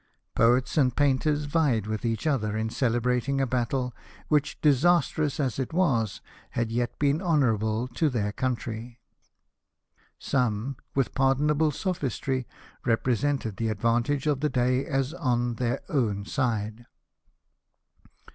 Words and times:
Poets 0.33 0.79
and 0.79 0.95
^Dainters 0.95 1.45
vied 1.45 1.85
with 1.85 2.03
each 2.03 2.25
other 2.25 2.57
in 2.57 2.71
celebrating 2.71 3.39
a 3.39 3.45
battle 3.45 3.93
which, 4.29 4.59
disastrous 4.59 5.39
as 5.39 5.59
it 5.59 5.73
was, 5.73 6.21
had 6.49 6.71
yet 6.71 6.97
been 6.97 7.21
honourable 7.21 7.87
to 7.89 8.09
their 8.09 8.31
country; 8.31 8.99
some, 10.17 10.75
with 10.95 11.13
pardonable 11.13 11.69
sophistry, 11.69 12.47
represented 12.83 13.57
the 13.57 13.69
advantage 13.69 14.25
of 14.25 14.39
the 14.39 14.49
day 14.49 14.87
as 14.87 15.13
on 15.13 15.53
their 15.57 15.81
own 15.87 16.25
side. 16.25 16.87